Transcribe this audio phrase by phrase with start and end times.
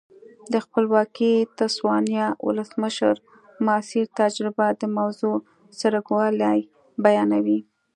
[0.53, 3.15] د خپلواکې تسوانا ولسمشر
[3.67, 5.35] ماسیر تجربه د موضوع
[5.79, 6.59] څرنګوالی
[7.03, 7.59] بیانوي.